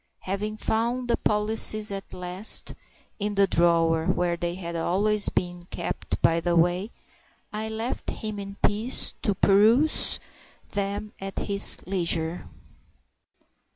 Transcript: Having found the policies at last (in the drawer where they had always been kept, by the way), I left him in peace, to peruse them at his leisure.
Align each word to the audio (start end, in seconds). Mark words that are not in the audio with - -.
Having 0.21 0.57
found 0.57 1.07
the 1.07 1.15
policies 1.15 1.91
at 1.91 2.11
last 2.11 2.73
(in 3.19 3.35
the 3.35 3.45
drawer 3.45 4.07
where 4.07 4.35
they 4.35 4.55
had 4.55 4.75
always 4.75 5.29
been 5.29 5.67
kept, 5.69 6.19
by 6.23 6.39
the 6.39 6.55
way), 6.55 6.89
I 7.53 7.69
left 7.69 8.09
him 8.09 8.39
in 8.39 8.55
peace, 8.65 9.13
to 9.21 9.35
peruse 9.35 10.19
them 10.71 11.13
at 11.21 11.37
his 11.37 11.77
leisure. 11.85 12.49